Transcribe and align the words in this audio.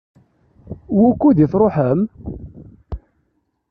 Wukud 0.97 1.37
i 1.43 1.47
tṛuḥem? 1.51 2.01